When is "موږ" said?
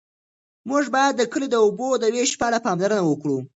0.69-0.83